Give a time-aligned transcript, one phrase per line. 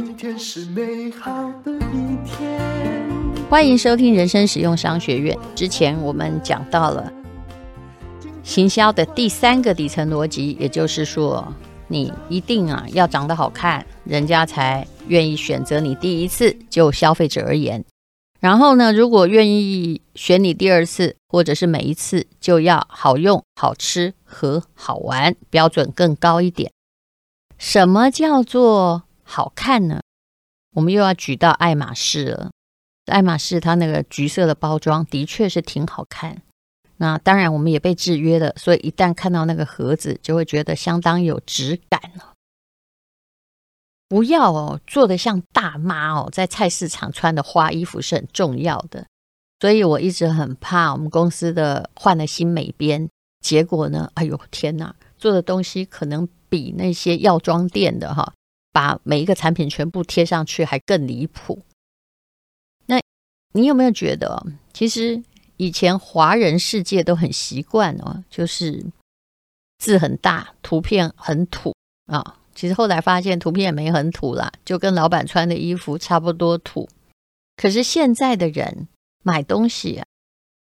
[0.00, 2.60] 今天是美好的一天。
[3.50, 5.36] 欢迎收听人生实用商学院。
[5.56, 7.12] 之前我们讲到了
[8.44, 11.52] 行销的第三个底层逻辑，也就是说，
[11.88, 16.56] 你一定啊要长得好看，人家才愿意选择你第一次。
[16.70, 17.84] 就消费者而言，
[18.38, 26.70] 然后呢，如果愿意选你第二次，或者是每一次，就要好用、好吃和好玩，标准更高一点。
[27.58, 30.00] 什么叫做好看呢？
[30.74, 32.50] 我们又要举到爱马仕了。
[33.12, 36.40] 爱马仕它那个橘色的包装的确是挺好看。
[36.96, 42.32] 那当然，我们也被制约了，所以一旦看到那个盒子，就会觉得相当有质感了。
[44.08, 49.06] 不要哦，做的像大妈哦，在菜市场穿的花衣服是很重要的。
[49.60, 53.08] 所以我一直很怕我们公司的换了新美编，
[53.40, 56.26] 结果呢，哎呦天哪，做的东西可能。
[56.50, 58.32] 比那些药妆店的哈，
[58.72, 61.62] 把每一个产品全部贴上去还更离谱。
[62.86, 63.00] 那
[63.52, 65.22] 你有没有觉得，其实
[65.56, 68.84] 以前华人世界都很习惯哦，就是
[69.78, 71.74] 字很大，图片很土
[72.06, 72.36] 啊。
[72.54, 76.88] 其实后来发现图片也没很土啦，就跟老板穿的衣服差不多土。
[77.56, 78.88] 可是现在的人
[79.22, 80.02] 买东西，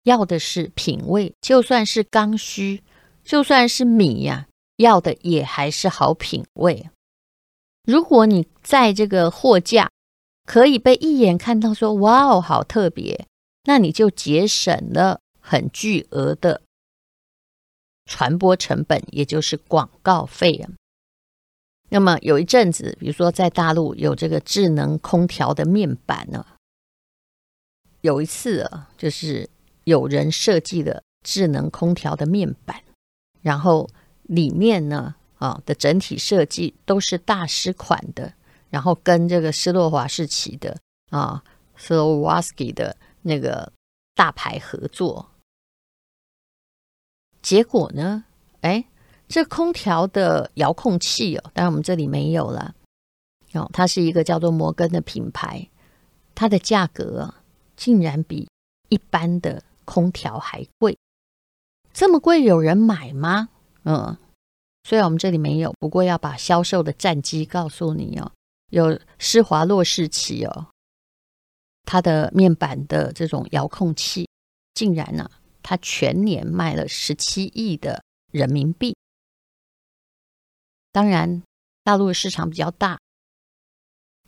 [0.05, 2.83] 要的是品味，就算是刚需，
[3.25, 4.47] 就算是米呀。
[4.77, 6.89] 要的也还是好品味。
[7.85, 9.91] 如果你在这个货架
[10.47, 13.27] 可以被一眼看到说“哇哦，好特别”，
[13.65, 16.63] 那你就节省了很巨额的
[18.07, 20.71] 传播成本，也就是广告费啊。
[21.89, 26.47] 那么有一阵子，比如说在大陆有这个智能空调的面板呢，
[28.01, 29.51] 有一次啊，就是
[29.85, 32.83] 有人设计了智能空调的面板，
[33.41, 33.89] 然后。
[34.29, 38.33] 里面呢，啊的整体设计都是大师款的，
[38.71, 40.79] 然后跟这个斯洛华士奇的
[41.11, 41.43] 啊，
[41.77, 43.73] 斯洛瓦斯基的那个
[44.15, 45.29] 大牌合作。
[47.43, 48.25] 结果呢，
[48.61, 48.85] 哎，
[49.27, 52.73] 这空调的遥控器哦，当然我们这里没有了。
[53.55, 55.69] 哦，它是一个叫做摩根的品牌，
[56.37, 57.35] 它的价格
[57.77, 58.49] 竟然比
[58.91, 60.97] 一般的空调还贵。
[61.93, 63.49] 这么贵，有人买吗？
[63.83, 64.17] 嗯，
[64.85, 68.33] 虽然我们这里没有，不过要把销售的战绩告诉你哦。
[68.71, 70.67] 有施华洛世奇哦，
[71.85, 74.27] 它的面板的这种遥控器，
[74.73, 75.31] 竟然呢、
[75.63, 78.97] 它全年卖了十七亿的人民币。
[80.91, 81.43] 当然，
[81.85, 82.99] 大陆的市场比较大。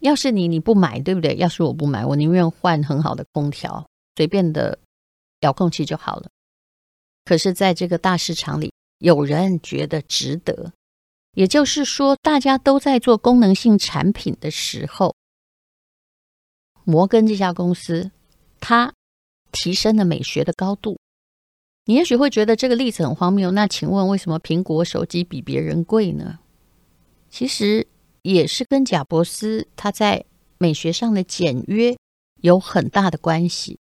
[0.01, 1.37] 要是你，你不买，对不对？
[1.37, 4.79] 要是我不买，我宁愿换很好的空调，随便的
[5.41, 6.29] 遥控器就好了。
[7.25, 10.73] 可是，在这个大市场里，有人觉得值得，
[11.33, 15.15] 也就是说，大家都在做功能性产品的时候，
[16.85, 18.11] 摩根这家公司
[18.61, 18.95] 它
[19.53, 20.99] 提升了美学的高度。
[21.87, 26.39] 你也许会觉得这个例子很荒谬，那请问为什么苹果手机比别人贵呢？
[27.29, 27.87] 其实
[28.23, 30.25] 也是跟贾伯斯他在
[30.57, 31.95] 美学上的简约
[32.41, 33.79] 有很大的关系。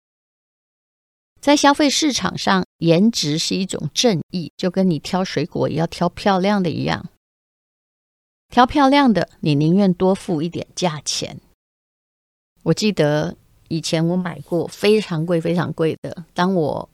[1.44, 7.04] 在消费市场上，颜值是一种正义，就跟你挑水果也要挑漂亮的一样。
[8.48, 11.38] 挑漂亮的，你宁愿多付一点价钱。
[12.62, 13.36] 我记得
[13.68, 16.88] 以前我买过非常贵、非常贵的，当我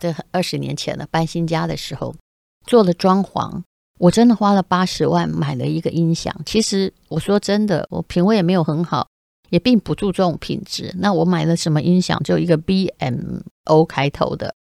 [0.00, 2.12] 这二十年前了搬新家的时候，
[2.66, 3.62] 做了装潢，
[4.00, 6.34] 我真的花了八十万买了一个音响。
[6.44, 9.06] 其实我说真的，我品味也没有很好。
[9.52, 10.94] 也并不注重品质。
[10.96, 12.18] 那我买了什么音响？
[12.22, 14.54] 就一个 BMO 开头的，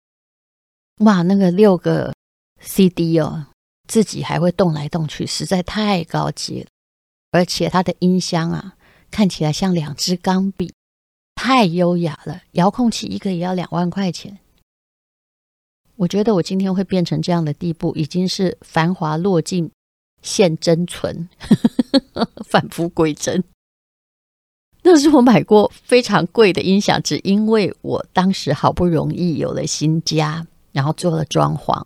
[1.04, 2.12] 哇，那个六个
[2.60, 3.46] CD 哦，
[3.86, 6.66] 自己还会动来动去，实在太高级了。
[7.30, 8.74] 而且它的音箱啊，
[9.12, 10.74] 看起来像两支钢笔，
[11.36, 12.42] 太优雅了。
[12.52, 14.40] 遥控器一个也要两万块钱。
[15.94, 19.70] 我觉得我今天会变成这样的地步，已经是繁华落尽
[20.20, 21.28] 现真存，
[22.48, 23.44] 返璞归真。
[24.82, 31.84] 那是我买过非常贵的音响，只因为我当时好不容易有了新家，然后做了装潢。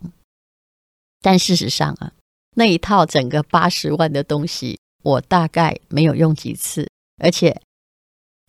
[1.21, 2.11] 但事实上啊，
[2.55, 6.89] 那一套整个八十万的东西，我大概没有用几次，
[7.21, 7.61] 而且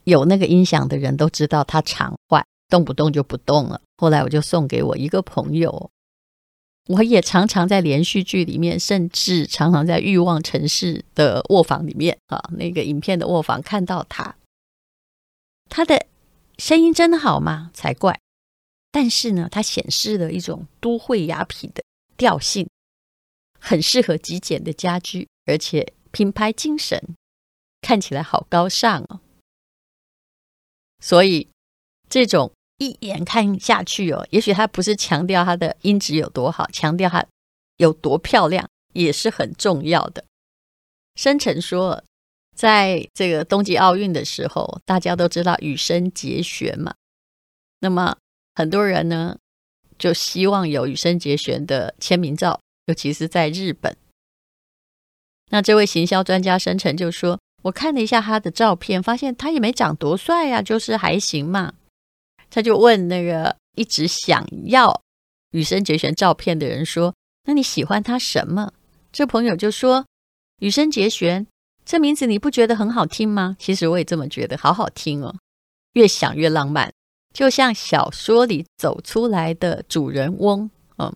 [0.05, 3.81] 有那个音响的人都知道它常坏，动不动就不动了。
[3.97, 5.91] 后来我就送给我一个朋友，
[6.87, 14.37] 我也常常在连续剧里面，甚至常常在《欲望城市》的卧房里面啊，那个影片的卧房看到他。
[15.69, 16.07] 他的
[16.59, 17.71] 声音真的好吗？
[17.75, 18.21] 才怪！
[18.93, 21.83] 但是呢，它显示了一种都会雅痞的
[22.17, 22.69] 调性，
[23.59, 27.15] 很适合极简的家居，而且品牌精神
[27.83, 29.21] 看起来好高尚哦。
[31.01, 31.49] 所以
[32.09, 37.25] 这种一眼看下去哦，也许他不是强调他的音质有多好，强调他
[37.79, 40.25] 有多漂亮也是很重要的。
[41.15, 42.03] 申成说，
[42.55, 46.95] 在这个冬季奥运的时候，大家都知道羽生结弦嘛，
[47.81, 48.17] 那么
[48.55, 49.39] 很多人呢
[49.99, 53.97] 就希望有羽生结弦的签名照，尤其是在日本。
[55.51, 61.73] 那这位行销专家申成就说：“我看了一下他的照片，发现他也没长多帅呀，就是还行嘛。”
[62.57, 65.03] 他就问那个一直想要
[65.51, 67.15] 羽生结弦照片的人说
[67.45, 68.73] ：“那你喜欢他什么？”
[69.13, 70.07] 这朋友就说
[70.61, 71.47] ：“羽生结弦
[71.85, 75.37] 这名字你不觉得很好听吗？”其实我也这么觉得，好好听哦，
[75.93, 76.91] 越想越浪漫，
[77.35, 81.15] 就像小说里走出来的主人翁，嗯，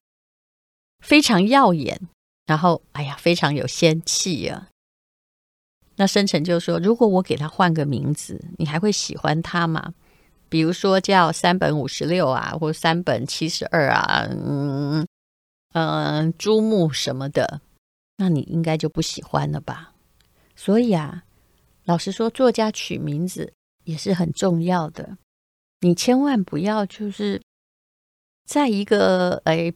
[1.02, 1.98] 非常耀眼。
[2.44, 4.68] 然后，哎呀，非常有仙气啊！
[5.96, 9.94] 那深沉就说：“如果我给他换个名字，你还会喜欢他吗？
[10.50, 15.06] 比如说叫三本五十六啊，或三本七十二啊，嗯
[15.72, 17.62] 嗯，猪木什么的，
[18.18, 19.94] 那你应该就不喜欢了吧？
[20.54, 21.24] 所以啊，
[21.84, 23.54] 老实说，作家取名字
[23.84, 25.16] 也是很重要的。
[25.80, 27.40] 你千万不要就是
[28.44, 29.72] 在一个哎。”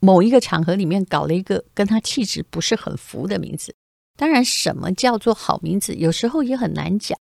[0.00, 3.74] 某一个场合里面搞了一个跟他气质不是很符的名字，
[4.16, 7.18] 当然，什么叫做好名字，有时候也很难讲，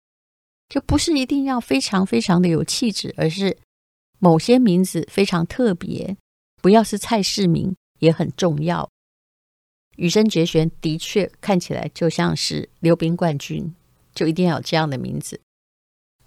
[0.70, 3.58] 就不是一定要非常非常的有气质，而是
[4.20, 6.18] 某些名字非常特别，
[6.62, 8.90] 不要是菜市名也很重要。
[9.96, 13.74] 羽生结弦的确看起来就像是溜冰冠军，
[14.14, 15.42] 就一定要有这样的名字，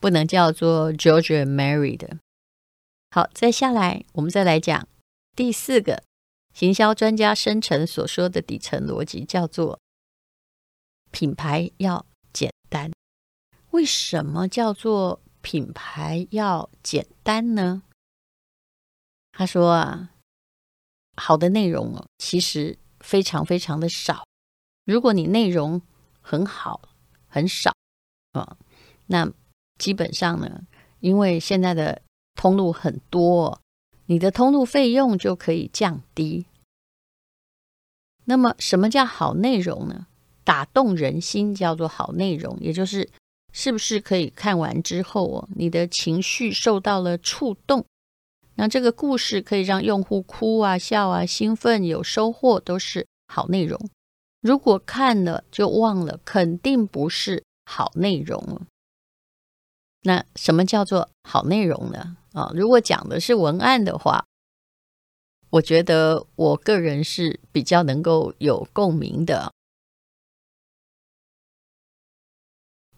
[0.01, 2.19] 不能叫做 George and Mary 的。
[3.11, 4.89] 好，再下来我们再来讲
[5.37, 6.03] 第四个。
[6.53, 9.79] 行销专家申成所说的底层逻辑叫做
[11.13, 12.91] 品牌要简单。
[13.71, 17.83] 为什么叫做品牌要简单呢？
[19.33, 20.11] 他说啊，
[21.17, 24.27] 好的内容哦，其实非常非常的少。
[24.85, 25.81] 如果你内容
[26.21, 26.89] 很好，
[27.29, 27.73] 很少
[28.33, 28.57] 啊，
[29.07, 29.33] 那
[29.79, 30.63] 基本上呢，
[30.99, 32.03] 因为现在的
[32.35, 33.61] 通路很多。
[34.07, 36.47] 你的通路费用就可以降低。
[38.25, 40.09] 那么，什么叫好内容呢？
[40.43, 43.09] 打动人心叫做好内容，也就是
[43.53, 47.85] 是不是可以看完之后哦，你的情绪受到了触动，
[48.55, 53.79] 那这个故事可以让用户哭啊、笑啊、兴奋、有收获，都是好内容。
[54.41, 58.63] 如果看了就忘了，肯定不是好内容了。
[60.03, 62.17] 那什么叫做好内容呢？
[62.33, 64.25] 啊，如果讲的是文案的话，
[65.51, 69.53] 我觉得我个人是比较能够有共鸣的。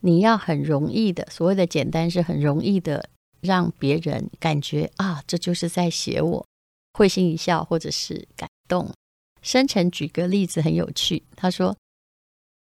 [0.02, 3.08] 你要很容易的，所谓的简单是很容易的，
[3.40, 6.46] 让别人感觉啊，这就是在写我，
[6.92, 8.92] 会心一笑或者是感动。
[9.40, 11.76] 申成举个例子很有趣，他说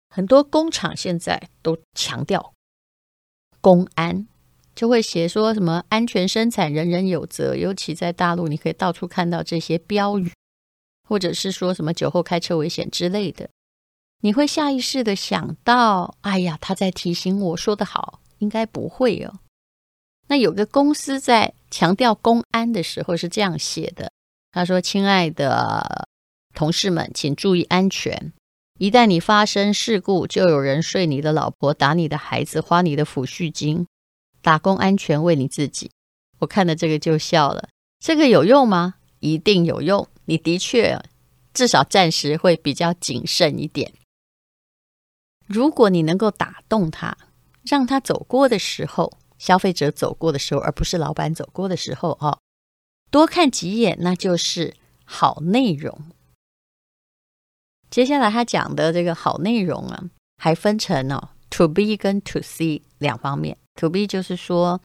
[0.10, 2.54] 很多工厂现在都强调
[3.60, 4.28] 公安。
[4.74, 7.58] 就会写说什么安全生产，人人有责。
[7.58, 10.32] 尤其在大陆，你可以到处看到这些标语，
[11.10, 13.50] 或者是说什么酒后开车危险之类的。
[14.22, 19.40] 你会下意识的想到，哎呀，他在提醒我，说得好，应该不会哦。
[20.28, 24.12] 那有个公司在强调公安的时候是这样写的，
[24.52, 26.08] 他说：“亲爱的
[26.54, 28.32] 同事们，请注意安全。
[28.80, 33.88] 一旦你发生事故，就有人睡你的老婆，打你的孩子，花你的抚恤金。”
[34.42, 35.92] 打工安全为你自己，
[36.40, 37.70] 我看了这个就笑了。
[38.00, 38.96] 这个有用吗？
[39.20, 40.08] 一定有用。
[40.26, 41.00] 你的确
[41.54, 43.94] 至少暂时会比较谨慎一点。
[45.52, 47.18] 如果你能够打动他，
[47.64, 52.40] 让他走过的时候，消费者走过的时候，而不是老板走过的时候，哦，
[53.10, 56.06] 多看几眼，那就是好内容。
[57.90, 60.06] 接下来他讲的这个好内容啊，
[60.38, 63.58] 还分成哦，to B 跟 to C 两方面。
[63.76, 64.80] To B 就是说，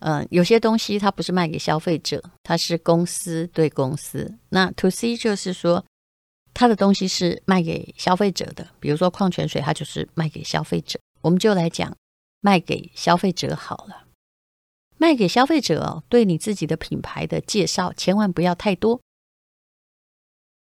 [0.00, 4.38] 嗯、有些东西它不是卖给消费者，它是公司对公司。
[4.50, 5.82] 那 To C 就是说，
[6.54, 10.98] 它的东西是卖给消费者的，比如说矿泉水，它就是卖给消费者。
[11.20, 11.94] 我们就来讲
[12.40, 14.04] 卖给消费者好了。
[14.96, 19.00] 卖给消费者哦，对你自己的品牌的介绍，千万不要太多。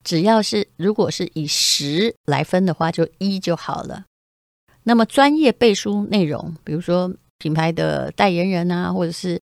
[0.04, 4.06] 只要是如果是以十来分的话，就一就好了。
[4.84, 7.14] 那么专业背书内容，比如说。
[7.40, 9.42] 品牌的代言人啊，或者是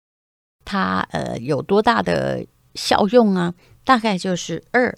[0.65, 3.53] 他呃有多大的效用啊？
[3.85, 4.93] 大概就是二。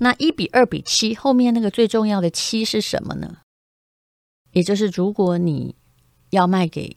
[0.00, 3.38] 那一比二比七，后面那个最重要的七是什么呢？
[4.52, 5.74] 也就是如果你
[6.30, 6.96] 要卖给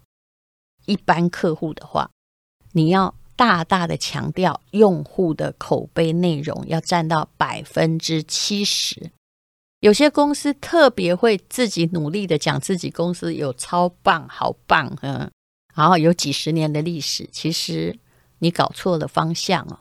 [0.86, 2.10] 一般客户的话，
[2.74, 9.12] 你要大大的强调用户的口碑内容要占到百分之七十。
[9.80, 15.30] 有些公司特别会自己努力的讲自己公司有超棒、好棒，嗯，
[15.76, 17.30] 然后有几十年的历史。
[17.32, 18.00] 其实
[18.40, 19.78] 你搞错了方向哦。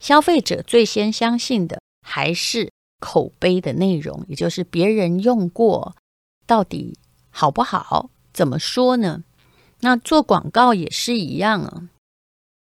[0.00, 2.70] 消费者最先相信的还是
[3.00, 5.96] 口碑的内容，也就是别人用过
[6.46, 6.96] 到底
[7.30, 8.10] 好不好？
[8.32, 9.24] 怎么说呢？
[9.80, 11.90] 那做广告也是一样啊。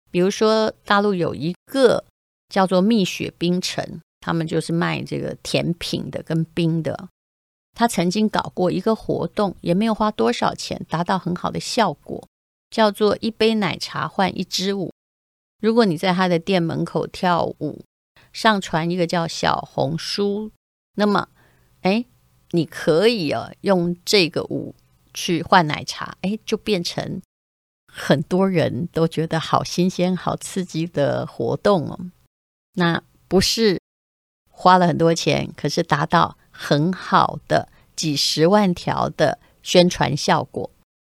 [0.09, 2.03] 比如说大陆有一个
[2.49, 4.01] 叫做蜜雪冰城。
[4.19, 7.07] 他们就是卖这个甜品的跟冰的。
[7.73, 12.27] 他曾经搞过一个活动，也没有花多少钱，达到很好的效果，
[12.69, 14.91] 叫做一杯奶茶换一支舞。
[15.61, 17.85] 如果你在他的店门口跳舞，
[18.37, 20.51] 上传一个叫小红书，
[20.93, 21.27] 那么，
[21.81, 22.05] 哎，
[22.51, 24.75] 你可以哦用这个舞
[25.11, 27.19] 去换奶茶，哎，就变成
[27.91, 31.99] 很多人都觉得好新鲜、好刺激的活动哦。
[32.75, 33.79] 那不是。
[34.49, 40.71] 花了很多钱，可是达到很好的几十万条的宣传效果，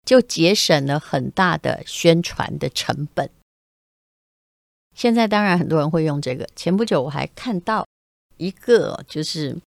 [0.06, 3.30] 就节省了很大的宣传的成本。
[5.00, 6.46] 现在当然很多人会用这个。
[6.58, 7.88] 前不久我还看到
[8.36, 9.58] 一个，就是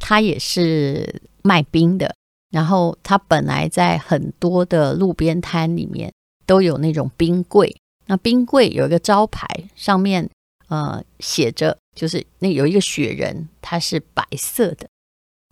[0.00, 2.12] 他也是卖冰的，
[2.50, 6.12] 然后他本来在很多的路边摊里面
[6.44, 9.46] 都有那种冰柜，那冰柜有一个招牌，
[9.76, 10.28] 上面
[10.66, 11.78] 呃写着。
[11.94, 14.88] 就是那有一个雪人，它是白色的。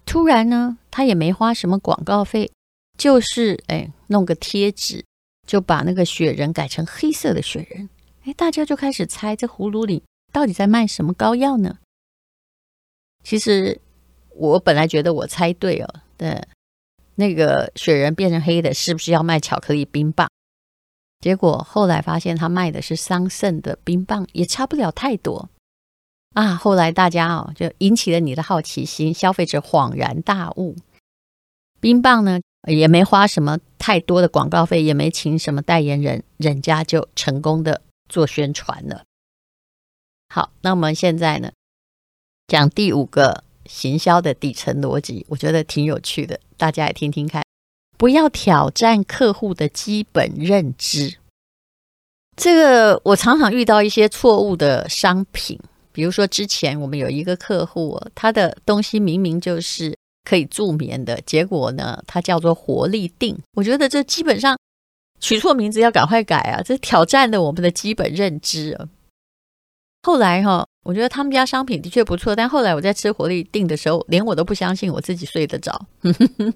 [0.05, 2.51] 突然呢，他也没花什么广告费，
[2.99, 5.05] 就是哎弄个贴纸，
[5.47, 7.89] 就把那个雪人改成黑色的雪人。
[8.27, 10.03] 哎，大家就开始猜这葫芦里
[10.33, 11.79] 到底在卖什么膏药呢？
[13.23, 13.81] 其实
[14.35, 16.43] 我本来觉得我猜对哦，对，
[17.15, 20.29] 那个雪人变成黑的，是不是要卖巧克力冰棒？
[21.21, 25.49] 结果后来发现他卖的是桑葚的冰棒，也差不了太多。
[26.35, 26.55] 啊！
[26.55, 30.77] 后来大家哦，就引起了你的好奇心，消费者恍然大悟。
[31.81, 39.05] 冰棒呢，也没花什么太多的广告费，也没请什么代言人，人家就成功的做宣传了。
[40.29, 41.53] 好，那我们现在呢，
[42.47, 47.43] 讲第五个行销的底层逻辑，我觉得挺有趣的，大家也听听看。
[47.97, 51.17] 不要挑战客户的基本认知。
[52.37, 55.59] 这个我常常遇到一些错误的商品。
[55.93, 63.39] 比如说，之前我们有一个客户，他的东西明明就是可以助眠的，结果呢，它叫做活力定。
[63.55, 64.59] 我觉得这基本上
[65.21, 66.63] 取错名字要赶快改啊！
[66.63, 68.89] 这挑战了我们的基本认知啊。
[70.03, 75.87] 后来哈，我觉得他们家商品的确不错，但后来我在吃活力定的时候，连我都不相信我自己睡得着。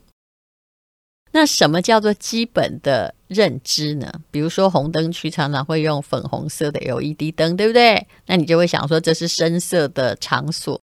[1.32, 4.12] 那什么叫做基本的认知呢？
[4.32, 8.06] 比如说红灯区常常会用粉红色的 LED 灯，对不对？
[8.26, 10.80] 那你就会想说这是深色的场所。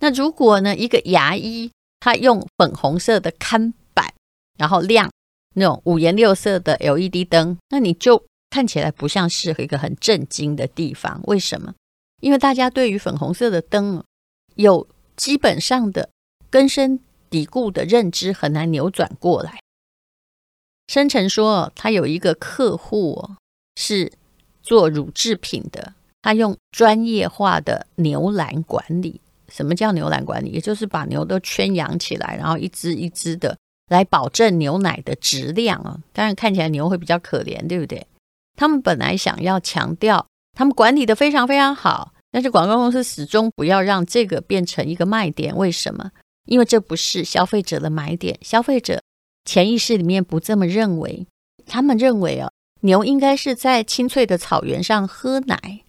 [0.00, 4.12] 那如果呢，一个牙医他用粉红色的看板，
[4.58, 5.10] 然后亮
[5.54, 11.20] 那种五颜六色的 LED 灯，那你就看起来不像是一个很震惊的地方。
[11.24, 11.74] 为什么？
[12.20, 14.02] 因为大家对于粉红色的灯
[14.54, 16.10] 有基本上的
[16.50, 19.58] 根深蒂固的认知很难扭转过来。
[20.86, 23.30] 生成说，他有一个客户
[23.76, 24.12] 是
[24.62, 29.20] 做乳制品的，他用专业化的牛栏管理。
[29.48, 30.50] 什么叫牛栏管理？
[30.50, 33.56] 也就是把牛都圈养起来，然后一只一只的
[33.88, 35.98] 来保证牛奶的质量啊。
[36.12, 38.06] 当然看起来牛会比较可怜，对不对？
[38.56, 45.56] 他们本来想要强调他们管理得非常非常好，但是广告公司始终不要让这个变成一个卖点。
[45.56, 46.10] 为什么？
[46.46, 49.02] 因为这不是消费者的买点，消费者
[49.44, 51.26] 潜意识里面不这么认为。
[51.66, 52.50] 他们认为啊，
[52.82, 55.80] 牛应该是在青翠的草原上喝奶。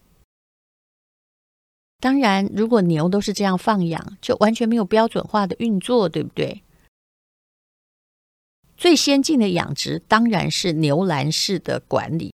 [1.99, 6.63] 当然，如果牛都是这样放养，就完全没有标准化的运作，对不对？
[8.77, 12.33] 最先进的养殖当然是牛栏式的管理。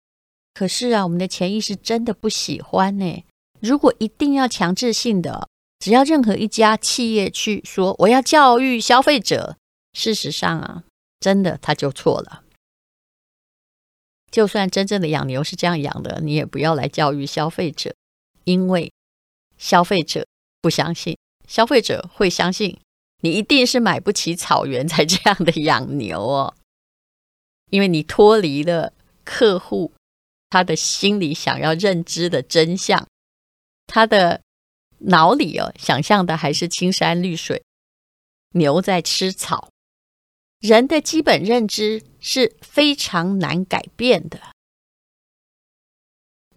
[0.54, 3.24] 可是啊，我们的潜意识真的不喜欢呢。
[3.60, 5.48] 如果一定要强制性的。
[5.80, 9.56] 只要任何一家企业去说我要教育消费者，
[9.94, 10.84] 事实上啊，
[11.22, 12.44] 真的他就错了。
[14.30, 17.96] 就算真正的养牛是这样养的，你也不要来教育消费者，
[18.44, 18.92] 因为
[19.58, 20.28] 消费者
[20.62, 21.18] 不相信，
[21.48, 22.78] 消费者会相信
[23.22, 26.56] 你一定是买不起草原才这样的养牛哦，
[27.70, 29.94] 因为你脱离了客户
[30.50, 33.08] 他的心里想要认知的真相，
[33.88, 34.42] 他的。
[35.04, 37.64] 脑里哦，想象的还是青山绿水，
[38.50, 39.70] 牛在吃草。
[40.60, 44.42] 人的基本认知是非常难改变的。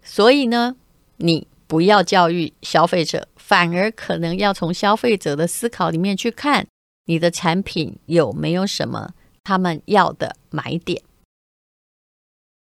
[0.03, 0.75] 所以呢，
[1.15, 6.65] 你不要教育消费者，反而可能要从消费者的思考里面去看
[7.05, 11.03] 你的产品有没有什么他们要的买点。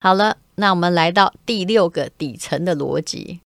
[0.01, 3.39] 好了，那我们来到第六个底层的逻辑，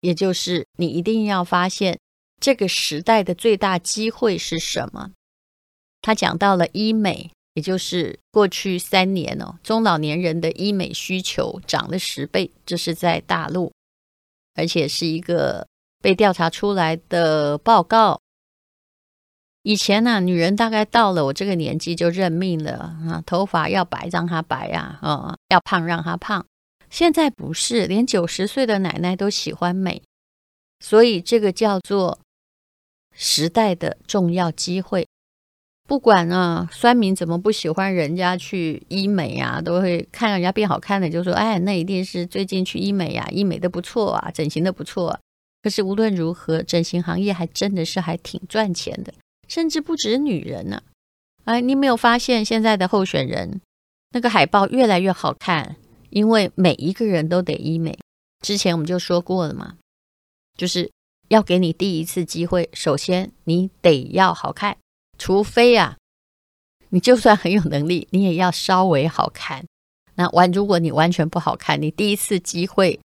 [0.00, 1.98] 也就是你一定要发现
[2.40, 5.10] 这个时代的最大机会是什么。
[6.00, 7.32] 他讲到了医美。
[7.54, 13.72] 也就是过去三年哦，中老年人的医美需求涨了十倍，这是在大陆，
[14.54, 15.66] 而且是一个
[16.00, 18.20] 被调查出来的报告。
[19.62, 26.46] 以前呢、女人大概到了我这个年纪就认命了啊，头发要白让她白啊，啊，要胖让她胖。
[26.88, 30.02] 现在不是，连九十岁的奶奶都喜欢美，
[30.80, 32.18] 所以这个叫做
[33.14, 35.06] 时代的重要机会。
[35.86, 45.18] 不管啊，酸民怎么不喜欢人家去医美啊，都会看人家变好看的，就说：“哎，那一定是最近去医美呀、医美的不错啊，整形的不错。”
[45.68, 49.12] 可是无论如何，整形行业还真的是还挺赚钱的，
[49.48, 50.82] 甚至不止女人呢、
[51.44, 51.52] 啊。
[51.52, 53.60] 哎，你没有发现现在的候选人
[54.12, 55.76] 那个海报越来越好看？
[56.08, 57.98] 因为每一个人都得医美。
[58.40, 59.76] 之前我们就说过了嘛，
[60.56, 60.90] 就是
[61.28, 64.74] 要给你第一次机会，首先你得要好看。
[65.18, 65.98] 除非啊，
[66.88, 69.66] 你就算很有能力，你也要稍微好看。
[70.14, 72.98] 那完，如果你完全不好看，你第一次机会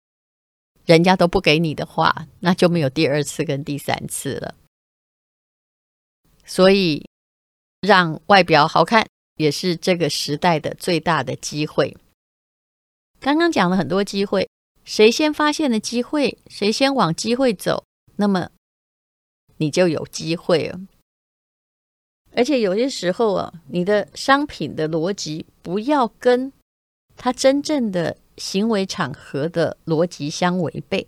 [0.86, 4.56] 人家都不给你的话，那就没有第二次跟第三次了。
[6.46, 7.08] 所以，
[7.82, 11.96] 让外表好看也是这个时代的最大的机会。
[13.20, 14.50] 刚刚讲了很多机会，
[14.84, 17.86] 谁先发现的机会，谁先往机会走，
[18.18, 18.50] 那么
[19.58, 20.82] 你就有机会了。
[22.36, 26.52] 而且有些时候啊，你的商品的逻辑不要跟
[27.16, 31.08] 它真正的行为场合的逻辑相违背。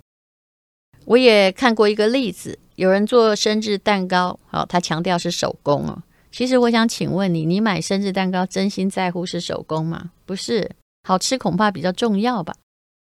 [1.05, 6.01] 我也看过一个例子，有人做生日蛋糕，好，他强调是手工哦。
[6.31, 10.11] 其实我想请问你，你买生日蛋糕真心在乎是手工吗？
[10.25, 10.69] 不是，
[11.03, 12.55] 好吃恐怕比较重要吧。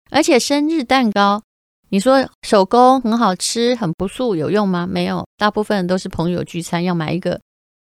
[0.10, 1.42] 而且生日蛋糕，
[1.90, 4.86] 你说手工很好吃，很朴素，有用吗？
[4.86, 7.40] 没有，大部分都是朋友聚餐要买一个。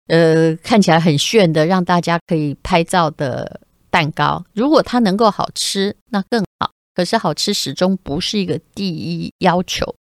[0.06, 6.72] 呃，看起来很炫的，让大家可以拍照的蛋糕，如果它能够好吃，那更好。
[6.94, 9.94] 可是好吃始终不是一个第一要求。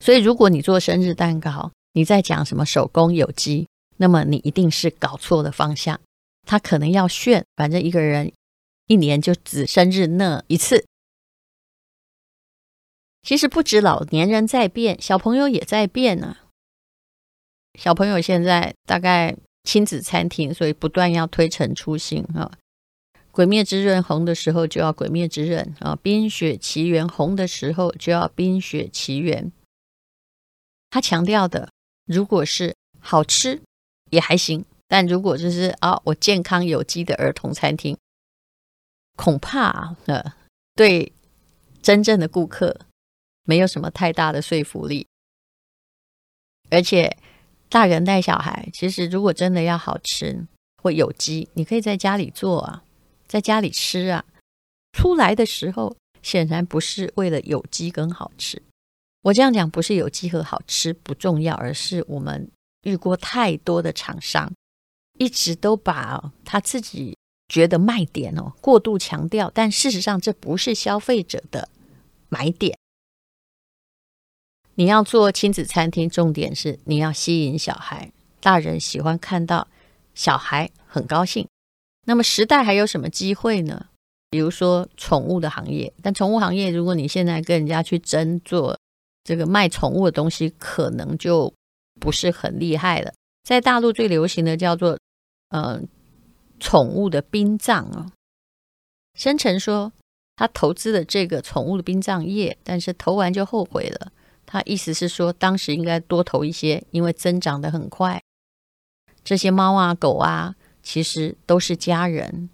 [0.00, 6.00] 所以，如果你做生日蛋糕，你在讲什么手工有机，那么你一定是搞错了方向。
[6.44, 8.32] 它可能要炫，反正一个人
[8.88, 10.84] 一年就只生日那一次。
[13.22, 16.38] 其实不止老年人在变，小朋友也在变呢、啊。
[17.78, 22.50] 小朋友现在大概亲子餐厅，所以不断要推陈出新啊！
[23.30, 29.46] 《鬼灭之刃》红的时候就要《鬼灭之刃》啊，《冰雪奇缘》红的时候就要《冰雪奇缘》。
[30.90, 31.70] 他强调的，
[32.04, 33.62] 如果是好吃
[34.10, 37.96] 也还行，但如果就是啊，我健康有机的儿童餐厅，
[39.16, 40.34] 恐怕呃，
[40.74, 41.12] 对
[41.80, 42.80] 真正的顾客
[43.44, 45.06] 没有什么太大的说服力，
[46.68, 47.16] 而且。
[47.72, 50.46] 大人带小孩，其实如果真的要好吃
[50.82, 52.84] 或有机，你可以在家里做啊，
[53.26, 54.22] 在家里吃啊。
[54.92, 58.60] 出来的时候显然不是为了有机跟好吃。
[59.22, 62.46] 我这样讲不是有机和好吃不重要，而是我们
[62.82, 64.52] 遇过太多的厂商，
[65.18, 67.16] 一直都把他自己
[67.48, 71.70] 觉得卖点哦过度强调，但事实上这不是消费者的
[72.28, 72.76] 买点。
[74.74, 78.10] 你要做亲子餐厅，重点是你要吸引小孩。
[78.40, 79.68] 大人喜欢看到
[80.14, 81.46] 小孩很高兴。
[82.06, 83.86] 那么时代还有什么机会呢？
[84.30, 88.78] 比如说宠物的行业，但宠物行业，如果你现在跟人家去争做
[89.22, 91.52] 这个卖宠物的东西，可能就
[92.00, 93.12] 不是很厉害了。
[93.44, 94.98] 在大陆最流行的叫做
[95.50, 95.86] 嗯
[96.58, 98.10] 宠物的殡葬啊。
[99.14, 99.92] 申成说
[100.36, 104.10] 他投资了这个宠物的殡葬业，但是投完就后悔了。
[104.52, 108.22] 他意思是说，当时应该多投一些，因为增长得很快。
[109.24, 112.50] 这些猫啊、狗啊，其实都是家人。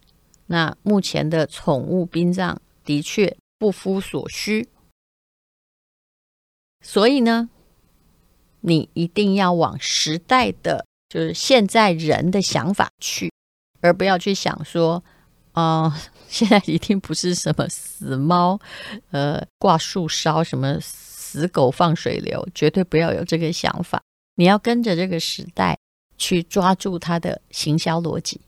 [0.47, 4.69] 那目前的宠物殡葬的确不敷所需，
[6.85, 7.51] 所以呢，
[8.61, 13.33] 你一定要往时代的，就是现在人的想法去，
[13.81, 15.03] 而不要去想说，
[15.51, 18.61] 啊、 现在一定不是什么死猫，
[19.11, 20.79] 呃，挂树梢什么。
[21.29, 24.03] 死狗放水流，绝对不要有这个想法。
[24.37, 25.79] 你要跟着这个时代，
[26.17, 28.41] 去抓住它的行销逻辑。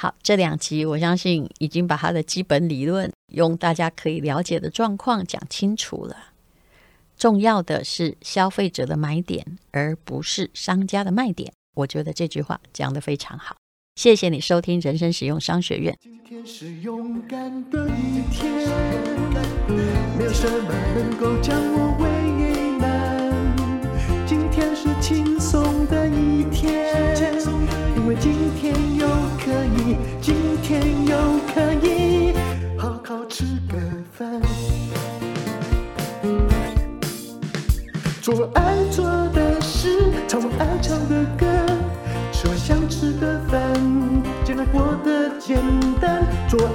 [0.00, 6.16] 好，这两集我相信已经把它的基本理论用大家可以了解的状况讲清楚了。
[7.16, 11.52] 重要的是消费者的买点，而不是商家的卖点。
[11.74, 13.56] 我觉得这句话讲得非常好。
[13.96, 15.96] 谢谢你收听人生实用商学院。
[16.00, 18.68] 今天是勇敢的一天，
[20.16, 21.73] 没有什么能够将